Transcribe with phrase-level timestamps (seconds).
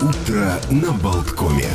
[0.00, 1.68] Утро на Болткоме.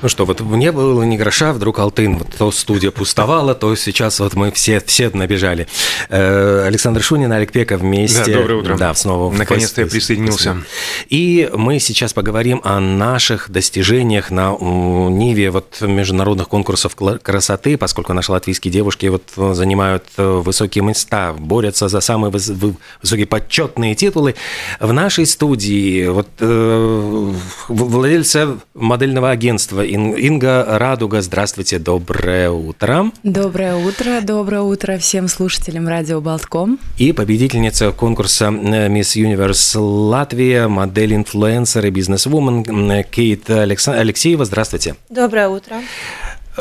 [0.00, 4.20] Ну что, вот не было ни гроша, вдруг Алтын, вот то студия пустовала, то сейчас
[4.20, 5.66] вот мы все, все набежали.
[6.08, 8.32] Э, Александр Шунин, Олег Пека вместе.
[8.32, 8.76] Да, доброе утро.
[8.76, 9.32] Да, снова.
[9.34, 10.62] Наконец-то я присоединился.
[11.08, 18.30] И мы сейчас поговорим о наших достижениях на Ниве вот международных конкурсов красоты, поскольку наши
[18.30, 24.36] латвийские девушки вот занимают э, высокие места, борются за самые высокие почетные титулы.
[24.78, 27.32] В нашей студии вот э,
[27.66, 33.10] владельца модельного агентства Инга Радуга, здравствуйте, доброе утро.
[33.22, 36.78] Доброе утро, доброе утро всем слушателям радио Болтком.
[36.98, 44.96] И победительница конкурса Miss Universe Латвия, модель, инфлюенсер и бизнес-вумен Кейт Алексеева, здравствуйте.
[45.08, 45.76] Доброе утро.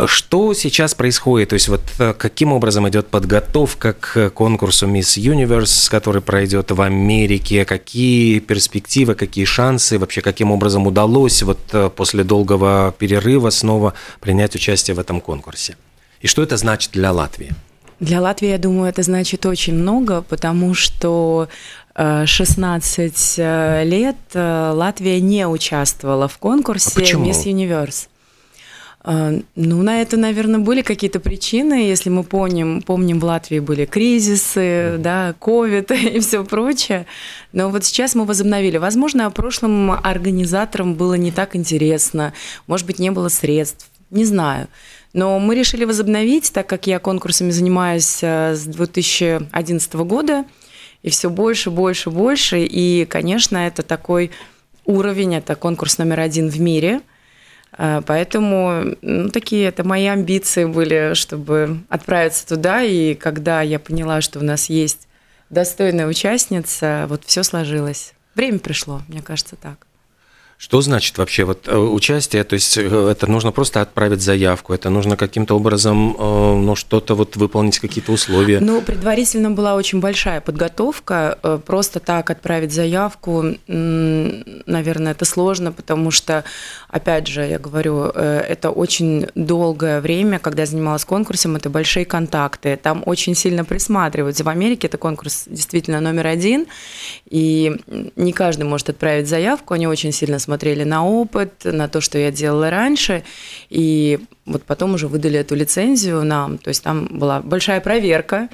[0.05, 1.49] Что сейчас происходит?
[1.49, 6.81] То есть вот э, каким образом идет подготовка к конкурсу Miss Universe, который пройдет в
[6.81, 7.65] Америке?
[7.65, 9.97] Какие перспективы, какие шансы?
[9.97, 15.77] Вообще, каким образом удалось вот э, после долгого перерыва снова принять участие в этом конкурсе?
[16.21, 17.53] И что это значит для Латвии?
[17.99, 21.47] Для Латвии, я думаю, это значит очень много, потому что
[21.95, 28.07] 16 э, лет Латвия не участвовала в конкурсе а Miss Universe.
[29.09, 31.75] А, ну, на это, наверное, были какие-то причины.
[31.75, 37.05] Если мы помним, помним, в Латвии были кризисы, да, ковид и все прочее.
[37.53, 38.75] Но вот сейчас мы возобновили.
[38.75, 42.33] Возможно, прошлым организаторам было не так интересно,
[42.67, 44.67] может быть, не было средств, не знаю.
[45.13, 50.43] Но мы решили возобновить, так как я конкурсами занимаюсь э, с 2011 года,
[51.01, 52.65] и все больше, больше, больше.
[52.65, 54.31] И, конечно, это такой
[54.83, 56.99] уровень, это конкурс номер один в мире–
[57.75, 62.83] поэтому ну, такие это мои амбиции были, чтобы отправиться туда.
[62.83, 65.07] И когда я поняла, что у нас есть
[65.49, 68.13] достойная участница, вот все сложилось.
[68.35, 69.86] Время пришло, мне кажется, так.
[70.59, 72.43] Что значит вообще вот э, участие?
[72.43, 77.13] То есть э, это нужно просто отправить заявку, это нужно каким-то образом, э, ну, что-то
[77.13, 78.59] вот выполнить, какие-то условия?
[78.59, 81.37] Ну, предварительно была очень большая подготовка.
[81.67, 86.43] Просто так отправить заявку, наверное, это сложно, потому что,
[86.89, 92.79] опять же, я говорю, это очень долгое время, когда я занималась конкурсом, это большие контакты,
[92.81, 94.43] там очень сильно присматриваются.
[94.43, 96.65] В Америке это конкурс действительно номер один,
[97.29, 97.75] и
[98.15, 102.31] не каждый может отправить заявку, они очень сильно смотрели на опыт, на то, что я
[102.31, 103.23] делала раньше,
[103.69, 106.57] и вот потом уже выдали эту лицензию нам.
[106.57, 108.47] То есть там была большая проверка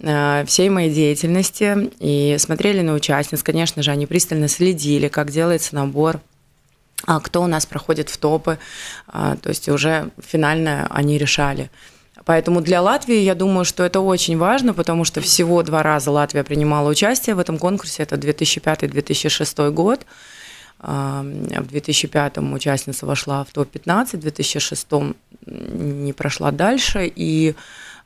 [0.00, 3.44] э, всей моей деятельности, и смотрели на участниц.
[3.44, 6.20] Конечно же, они пристально следили, как делается набор
[7.06, 8.58] а кто у нас проходит в топы,
[9.06, 11.70] а, то есть уже финально они решали.
[12.28, 16.44] Поэтому для Латвии я думаю, что это очень важно, потому что всего два раза Латвия
[16.44, 20.04] принимала участие в этом конкурсе, это 2005-2006 год.
[20.80, 24.86] В 2005 участница вошла в топ-15, в 2006
[25.46, 27.54] не прошла дальше и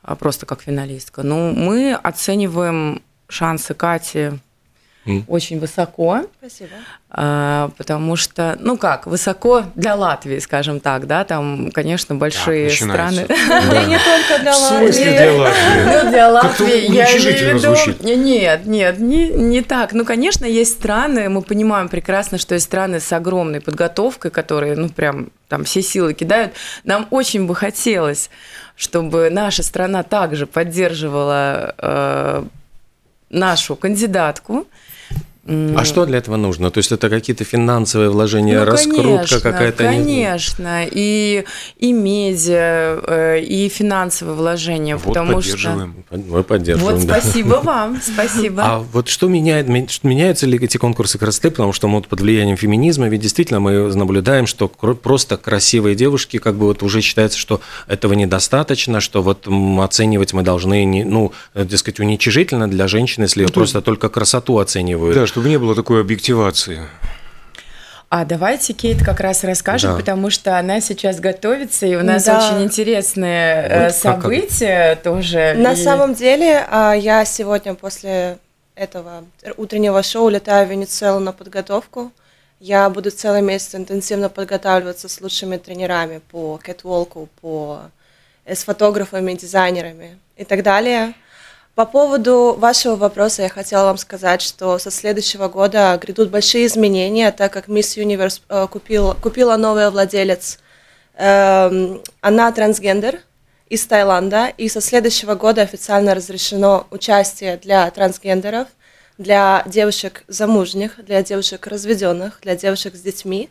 [0.01, 1.23] а, просто как финалистка.
[1.23, 4.31] Но ну, мы оцениваем шансы Кати
[5.05, 5.23] mm.
[5.27, 6.21] очень высоко.
[6.39, 6.71] Спасибо.
[7.09, 12.77] А, потому что, ну как, высоко для Латвии, скажем так, да, там, конечно, большие так,
[12.77, 13.25] страны.
[13.27, 14.91] Да не только для Латвии.
[14.91, 16.03] В смысле для Латвии?
[16.03, 18.15] Ну, для Латвии, я имею в виду...
[18.15, 19.93] Нет, нет, не, не так.
[19.93, 24.89] Ну, конечно, есть страны, мы понимаем прекрасно, что есть страны с огромной подготовкой, которые, ну,
[24.89, 26.53] прям там все силы кидают.
[26.83, 28.31] Нам очень бы хотелось,
[28.75, 32.43] чтобы наша страна также поддерживала э,
[33.33, 34.65] нашу кандидатку,
[35.45, 36.71] а что для этого нужно?
[36.71, 39.83] То есть это какие-то финансовые вложения, ну, раскрутка какая-то?
[39.83, 41.43] Конечно, и,
[41.77, 44.95] и медиа, э, и финансовые вложения.
[44.95, 45.95] Вот потому поддерживаем.
[46.07, 46.17] Что...
[46.17, 46.97] Мы поддерживаем.
[46.97, 47.19] Вот да.
[47.19, 48.63] спасибо вам, спасибо.
[48.63, 51.51] А вот что меняет, меняются ли эти конкурсы красоты?
[51.51, 56.37] Потому что мы вот под влиянием феминизма, ведь действительно мы наблюдаем, что просто красивые девушки,
[56.37, 59.45] как бы вот уже считается, что этого недостаточно, что вот
[59.81, 64.59] оценивать мы должны, не, ну, э, дескать, уничижительно для женщины, если ну, просто только красоту
[64.59, 65.15] оценивают.
[65.15, 66.87] Да, чтобы не было такой объективации.
[68.07, 69.97] А давайте Кейт как раз расскажет, да.
[69.97, 72.37] потому что она сейчас готовится, и у нас да.
[72.37, 75.03] очень интересные э, вот события как...
[75.03, 75.55] тоже.
[75.57, 75.75] На и...
[75.75, 78.37] самом деле, а, я сегодня после
[78.75, 79.23] этого
[79.57, 82.11] утреннего шоу летаю в Венесуэлу на подготовку.
[82.59, 87.81] Я буду целый месяц интенсивно подготавливаться с лучшими тренерами по кэтволку, по
[88.45, 91.15] э, с фотографами, дизайнерами и так далее.
[91.75, 97.31] По поводу вашего вопроса я хотела вам сказать, что со следующего года грядут большие изменения,
[97.31, 100.59] так как Miss Universe э, купил, купила новая владелец.
[101.15, 103.21] Э, она трансгендер
[103.69, 108.67] из Таиланда, и со следующего года официально разрешено участие для трансгендеров
[109.17, 113.49] для девушек замужних, для девушек разведенных, для девушек с детьми,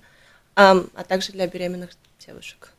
[0.55, 1.91] а также для беременных
[2.25, 2.72] девушек.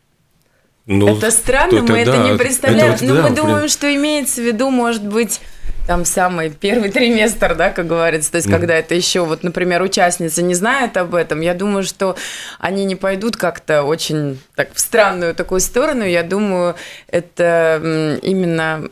[0.85, 2.94] Ну, это странно, мы это да, не представляем.
[2.94, 3.69] Это, но да, мы думаем, блин.
[3.69, 5.39] что имеется в виду, может быть,
[5.88, 8.51] там самый первый триместр, да, как говорится, то есть mm.
[8.51, 12.18] когда это еще, вот, например, участницы не знают об этом, я думаю, что
[12.59, 16.75] они не пойдут как-то очень так в странную такую сторону, я думаю,
[17.07, 18.83] это именно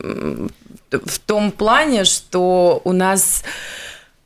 [0.90, 3.42] в том плане, что у нас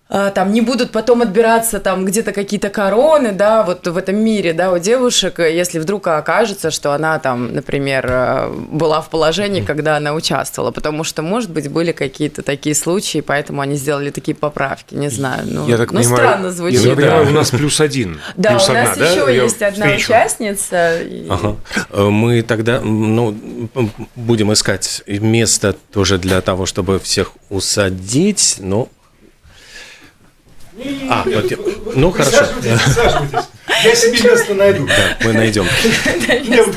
[0.08, 4.73] там не будут потом отбираться там где-то какие-то короны, да, вот в этом мире, да,
[4.73, 10.14] у девушек, если вдруг окажется, что она там, например, э, была в положении, когда она
[10.14, 15.08] участвовала, потому что, может быть, были какие-то такие случаи, поэтому они сделали такие поправки, не
[15.08, 16.81] знаю, ну, я так ну понимаю, странно звучит.
[16.81, 18.20] Я так понимаю, у нас плюс один.
[18.37, 19.31] Да, плюс у нас одна, еще да?
[19.32, 20.05] есть я одна встречу.
[20.05, 21.02] участница.
[21.02, 21.26] И...
[21.29, 21.56] Ага.
[21.91, 23.37] Э, мы тогда, ну,
[24.14, 28.88] будем искать место тоже для того, чтобы всех усадить, но
[31.08, 31.52] а, вот,
[31.94, 32.46] ну хорошо.
[32.61, 33.49] Присаживайтесь,
[33.84, 34.87] Я себе место найду.
[34.87, 35.64] Да, мы найдем.
[36.46, 36.76] Мне вот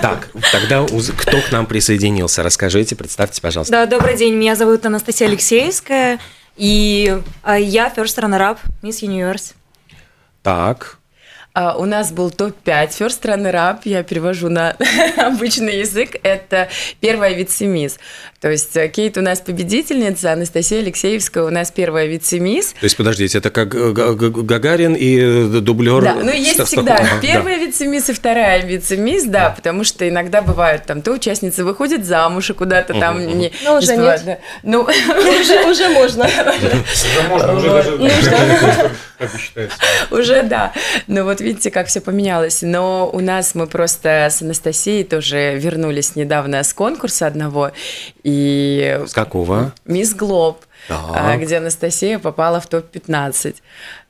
[0.00, 2.42] Так, тогда кто к нам присоединился?
[2.42, 3.72] Расскажите, представьте, пожалуйста.
[3.72, 6.18] Да, добрый день, меня зовут Анастасия Алексеевская,
[6.56, 9.54] и а, я first runner-up Miss Universe.
[10.42, 10.98] Так,
[11.54, 14.74] Uh, у нас был топ-5 First Runner Up, я перевожу на
[15.18, 16.70] обычный язык, это
[17.00, 17.98] первая вице-мисс.
[18.40, 22.72] То есть э, Кейт у нас победительница, Анастасия Алексеевская у нас первая вице-мисс.
[22.72, 26.02] То есть, подождите, это как Гагарин и э, дублер?
[26.02, 27.66] Да, ну есть всегда ага, первая да.
[27.66, 32.48] вице-мисс и вторая вице-мисс, да, да, потому что иногда бывают там, то участница выходит замуж
[32.48, 33.30] и куда-то там угу.
[33.30, 33.52] не...
[33.62, 34.40] Ну, уже не нет.
[34.62, 34.82] Ну,
[35.70, 36.24] уже можно.
[36.24, 38.90] Уже можно, уже даже
[39.28, 39.78] как считается.
[40.10, 40.72] Уже да.
[41.06, 42.62] Но вот видите, как все поменялось.
[42.62, 47.72] Но у нас мы просто с Анастасией тоже вернулись недавно с конкурса одного.
[48.22, 49.00] И...
[49.06, 49.72] С какого?
[49.84, 50.64] Мисс Глоб.
[50.88, 53.54] А, где Анастасия попала в топ-15.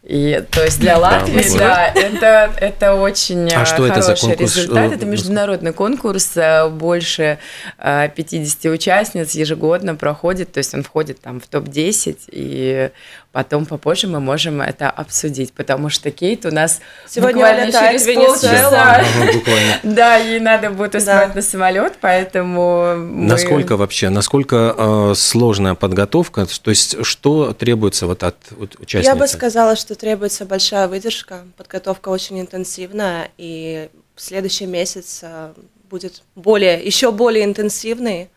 [0.04, 4.56] И, то есть для Латвии, да, это, это очень а что хороший это за конкурс?
[4.56, 4.93] результат.
[4.93, 7.38] Это международный конкурс, э, больше
[7.78, 12.90] 50 э, участниц ежегодно проходит, то есть он входит там в топ-10, и
[13.31, 19.04] потом попозже мы можем это обсудить, потому что Кейт у нас Сегодня буквально через полчаса,
[19.84, 21.34] да, ей надо будет успевать да.
[21.34, 22.94] на самолет, поэтому.
[22.96, 28.37] Насколько вообще, насколько э, сложная подготовка, то есть что требуется вот от
[28.78, 29.08] участницы?
[29.08, 35.55] Я бы сказала, что требуется большая выдержка, подготовка очень интенсивная, и следующий месяц э,
[35.91, 38.31] будет более, еще более интенсивный,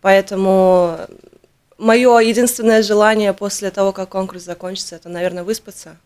[0.00, 0.98] поэтому
[1.78, 5.96] мое единственное желание после того, как конкурс закончится, это, наверное, выспаться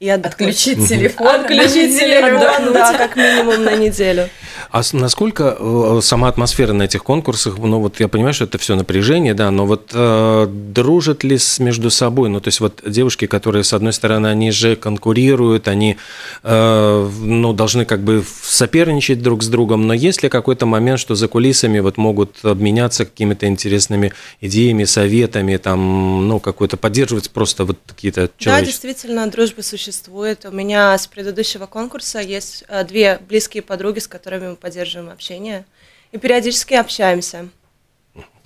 [0.00, 4.28] и отключить телефон, отключить телефон, да, как минимум на неделю.
[4.70, 8.76] А насколько э, сама атмосфера на этих конкурсах, ну вот я понимаю, что это все
[8.76, 13.26] напряжение, да, но вот э, дружат ли с, между собой, ну то есть вот девушки,
[13.26, 15.96] которые с одной стороны они же конкурируют, они
[16.44, 21.16] э, ну должны как бы соперничать друг с другом, но есть ли какой-то момент, что
[21.16, 27.78] за кулисами вот могут обменяться какими-то интересными идеями, советами, там, ну какой-то поддерживать просто вот
[27.84, 28.60] какие-то человеческие.
[28.60, 30.44] Да, действительно, дружба существует существует.
[30.44, 35.64] У меня с предыдущего конкурса есть э, две близкие подруги, с которыми мы поддерживаем общение
[36.12, 37.48] и периодически общаемся.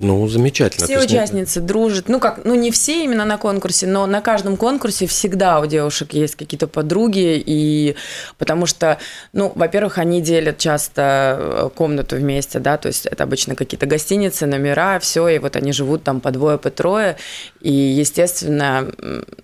[0.02, 0.84] Ну, замечательно.
[0.84, 1.66] Все есть, участницы ну...
[1.66, 2.08] дружат.
[2.08, 6.12] Ну, как, ну, не все именно на конкурсе, но на каждом конкурсе всегда у девушек
[6.12, 7.94] есть какие-то подруги, и
[8.36, 8.98] потому что,
[9.32, 14.46] ну, во-первых, они делят часто э, комнату вместе, да, то есть это обычно какие-то гостиницы,
[14.46, 17.16] номера, все, и вот они живут там по двое, по трое,
[17.60, 18.90] и, естественно,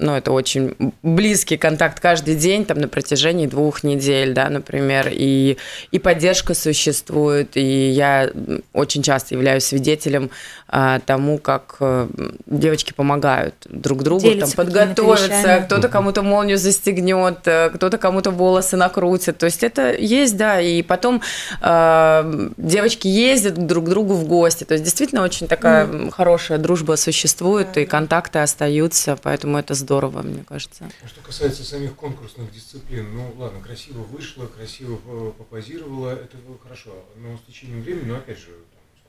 [0.00, 5.56] ну, это очень близкий контакт каждый день, там, на протяжении двух недель, да, например, и,
[5.92, 8.33] и поддержка существует, и я
[8.73, 10.30] очень часто являюсь свидетелем
[11.07, 12.09] тому, как э,
[12.47, 18.76] девочки помогают друг другу, Делятся там, подготовиться, кто-то кому-то молнию застегнет, э, кто-то кому-то волосы
[18.76, 19.38] накрутит.
[19.38, 21.23] То есть это есть, да, и потом
[21.62, 24.64] э, девочки ездят друг к другу в гости.
[24.64, 26.11] То есть действительно очень такая mm.
[26.11, 30.85] хорошая дружба существует, да, и контакты остаются, поэтому это здорово, мне кажется.
[31.02, 34.97] А что касается самих конкурсных дисциплин, ну ладно, красиво вышло, красиво
[35.31, 38.50] попозировала, это хорошо, но с течением времени, ну опять же,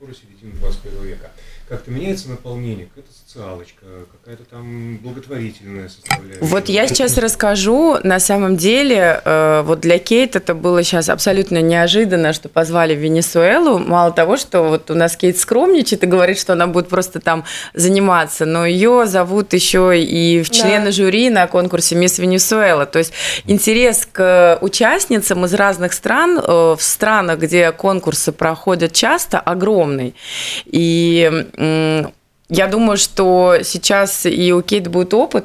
[0.00, 1.30] скоро середина 21 века.
[1.68, 6.40] Как-то меняется наполнение, какая-то социалочка, какая-то там благотворительная составляющая.
[6.40, 11.60] Вот я сейчас расскажу, на самом деле, э, вот для Кейт это было сейчас абсолютно
[11.60, 13.78] неожиданно, что позвали в Венесуэлу.
[13.78, 17.44] Мало того, что вот у нас Кейт скромничает и говорит, что она будет просто там
[17.74, 20.92] заниматься, но ее зовут еще и в члены да.
[20.92, 22.86] жюри на конкурсе Мисс Венесуэла.
[22.86, 23.12] То есть
[23.44, 29.89] интерес к участницам из разных стран, э, в странах, где конкурсы проходят часто, огромный.
[30.66, 31.46] И
[32.48, 35.44] я думаю, что сейчас и у Кейт будет опыт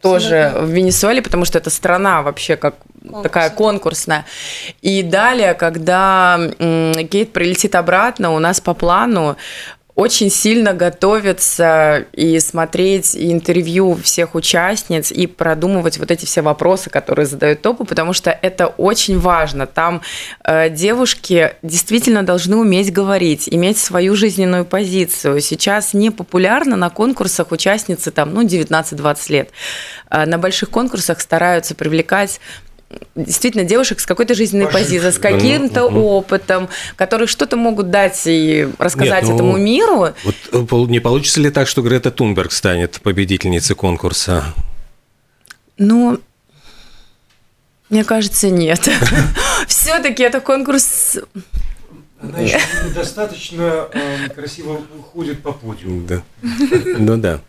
[0.00, 3.22] тоже в Венесуэле, потому что это страна вообще как Конкурс.
[3.22, 4.24] такая конкурсная.
[4.80, 9.36] И далее, когда Кейт прилетит обратно, у нас по плану
[9.94, 17.26] очень сильно готовиться и смотреть интервью всех участниц и продумывать вот эти все вопросы, которые
[17.26, 19.66] задают топы, потому что это очень важно.
[19.66, 20.00] Там
[20.44, 25.40] э, девушки действительно должны уметь говорить, иметь свою жизненную позицию.
[25.42, 29.50] Сейчас не популярно на конкурсах участницы там, ну, 19-20 лет.
[30.10, 32.40] Э, на больших конкурсах стараются привлекать
[33.14, 36.00] действительно девушек с какой-то жизненной позицией, с каким-то угу.
[36.00, 40.08] опытом, которые что-то могут дать и рассказать Нет, ну, этому миру.
[40.24, 44.54] Вот э, не получится ли так, что Грета Тунберг станет победительницей конкурса?
[45.78, 46.20] Ну,
[47.90, 48.88] мне кажется, нет.
[49.66, 51.18] Все-таки это конкурс
[52.22, 54.80] она еще недостаточно э, красиво
[55.12, 56.06] ходит по подиуму.
[56.06, 56.22] Да.
[56.98, 57.40] Ну да.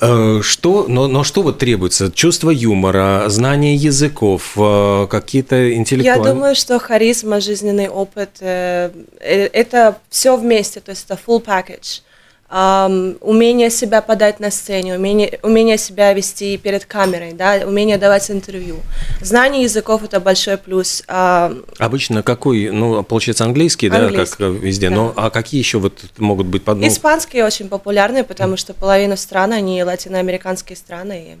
[0.00, 2.10] Э, что, но, но что вот требуется?
[2.10, 6.26] Чувство юмора, знание языков, э, какие-то интеллектуальные...
[6.26, 12.02] Я думаю, что харизма, жизненный опыт, э, это все вместе, то есть это full package
[12.50, 18.30] um, умение себя подать на сцене, умение, умение себя вести перед камерой, да, умение давать
[18.30, 18.76] интервью.
[19.20, 21.02] Знание языков это большой плюс.
[21.08, 24.96] Uh, Обычно какой, ну, получается английский, английский да, как везде, да.
[24.96, 26.66] но а какие еще вот могут быть?
[26.66, 26.86] Ну...
[26.86, 31.38] Испанский очень популярный, потому что половина стран, они латиноамериканские страны.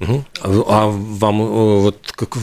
[0.00, 0.24] Угу.
[0.66, 2.36] А вам э, вот как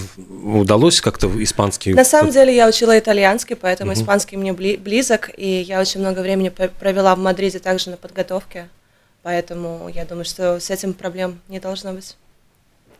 [0.43, 1.93] удалось как-то испанский?
[1.93, 3.99] На самом деле я учила итальянский, поэтому угу.
[3.99, 8.67] испанский мне близок, и я очень много времени провела в Мадриде также на подготовке,
[9.23, 12.17] поэтому я думаю, что с этим проблем не должно быть.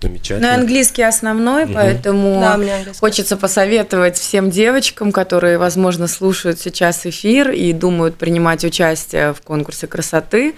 [0.01, 0.49] Замечательно.
[0.49, 1.73] Но английский основной, угу.
[1.73, 9.33] поэтому да, хочется посоветовать всем девочкам, которые, возможно, слушают сейчас эфир и думают принимать участие
[9.33, 10.55] в конкурсе красоты,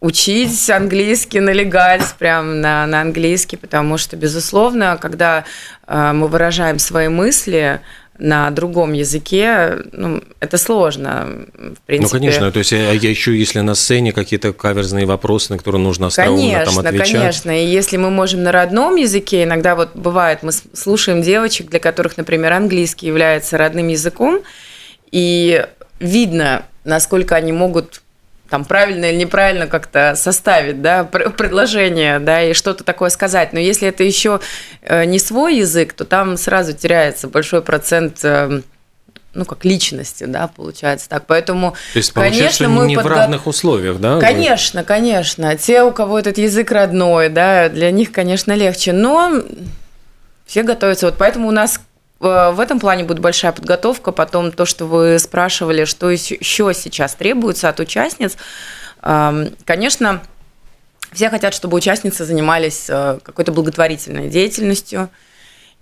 [0.00, 5.44] учить английский, налегать прям на, на английский, потому что, безусловно, когда
[5.86, 7.80] э, мы выражаем свои мысли
[8.18, 12.14] на другом языке, ну, это сложно, в принципе.
[12.14, 15.80] Ну, конечно, то есть я, я еще, если на сцене какие-то каверзные вопросы, на которые
[15.80, 17.12] нужно остроумно конечно, там отвечать.
[17.12, 21.80] Конечно, и если мы можем на родном языке, иногда вот бывает, мы слушаем девочек, для
[21.80, 24.42] которых, например, английский является родным языком,
[25.10, 25.66] и
[25.98, 28.02] видно, насколько они могут
[28.54, 33.52] там правильно или неправильно как-то составить, да, предложение, да, и что-то такое сказать.
[33.52, 34.38] Но если это еще
[34.82, 38.60] э, не свой язык, то там сразу теряется большой процент э,
[39.34, 41.24] ну, как личности, да, получается так.
[41.26, 43.08] Поэтому, То есть, конечно, мы не подго...
[43.08, 44.20] в равных условиях, да?
[44.20, 45.56] Конечно, конечно.
[45.56, 48.92] Те, у кого этот язык родной, да, для них, конечно, легче.
[48.92, 49.42] Но
[50.46, 51.06] все готовятся.
[51.06, 51.80] Вот поэтому у нас
[52.20, 54.12] в этом плане будет большая подготовка.
[54.12, 58.36] Потом то, что вы спрашивали, что еще сейчас требуется от участниц.
[59.00, 60.22] Конечно,
[61.14, 65.08] все хотят, чтобы участницы занимались э, какой-то благотворительной деятельностью.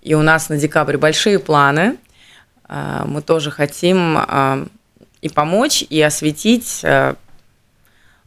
[0.02, 1.96] И у нас на декабрь большие планы.
[2.68, 4.18] Э, мы тоже хотим
[5.22, 7.14] и помочь, и осветить э,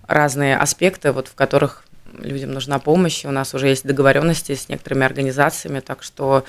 [0.08, 1.84] разные аспекты, вот, в которых
[2.18, 3.24] людям нужна помощь.
[3.26, 6.46] У нас уже есть договоренности с некоторыми организациями, так что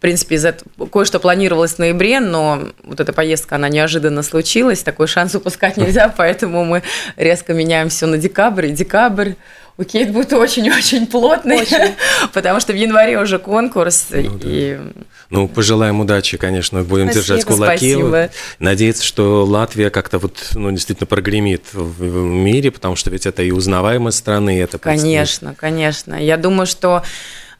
[0.00, 4.82] в принципе, из этого кое-что планировалось в ноябре, но вот эта поездка, она неожиданно случилась,
[4.82, 6.82] такой шанс упускать нельзя, поэтому мы
[7.18, 9.32] резко меняем все на декабрь, и декабрь
[9.76, 11.94] у Кейт будет очень-очень плотный, очень.
[12.32, 14.06] потому что в январе уже конкурс.
[14.08, 14.78] Ну, и...
[14.78, 15.02] да.
[15.28, 17.92] ну пожелаем удачи, конечно, будем спасибо, держать кулаки.
[17.92, 18.30] Спасибо.
[18.58, 23.50] Надеяться, что Латвия как-то вот, ну, действительно прогремит в мире, потому что ведь это и
[23.50, 24.78] узнаваемая страна, и это...
[24.78, 26.14] Конечно, конечно.
[26.14, 27.02] Я думаю, что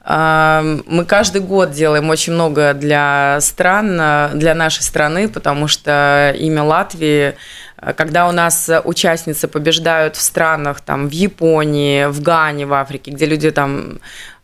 [0.03, 7.35] мы каждый год делаем очень много для стран, для нашей страны, потому что имя Латвии
[7.97, 13.25] когда у нас участницы побеждают в странах, там, в Японии, в Гане, в Африке, где
[13.25, 13.99] люди там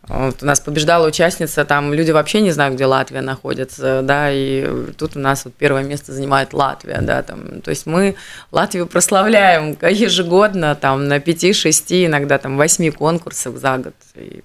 [0.07, 4.65] вот у нас побеждала участница, там люди вообще не знают, где Латвия находится, да, и
[4.97, 8.15] тут у нас вот первое место занимает Латвия, да, там, то есть мы
[8.51, 14.43] Латвию прославляем ежегодно, там, на пяти, шести, иногда там восьми конкурсах за год, и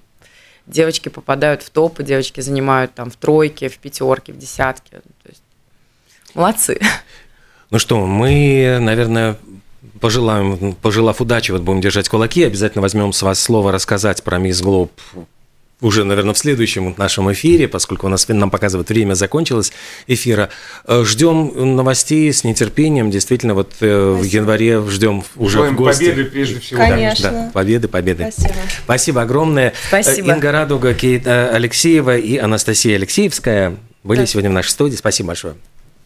[0.67, 4.99] девочки попадают в топы, девочки занимают там в тройке, в пятерке, в десятке.
[5.23, 5.43] То есть,
[6.35, 6.81] молодцы.
[7.71, 9.39] Ну что, мы, наверное,
[10.01, 14.61] пожелаем, пожелав удачи, вот будем держать кулаки, обязательно возьмем с вас слово рассказать про Мисс
[14.61, 14.93] Глоб
[15.83, 19.73] уже, наверное, в следующем нашем эфире, поскольку у нас нам показывает время закончилось
[20.07, 20.49] эфира.
[20.87, 23.11] Э, ждем новостей с нетерпением.
[23.11, 24.13] Действительно, вот Спасибо.
[24.15, 26.05] в январе ждем уже Желаем в гости.
[26.05, 26.81] победы прежде всего.
[26.81, 27.31] Конечно.
[27.31, 28.31] Да, да, победы, победы.
[28.33, 28.55] Спасибо.
[28.85, 29.73] Спасибо огромное.
[29.89, 30.33] Спасибо.
[30.33, 34.27] Инга Радуга, Кейт э, Алексеева и Анастасия Алексеевская были да.
[34.27, 34.97] сегодня в нашей студии.
[34.97, 35.55] Спасибо большое.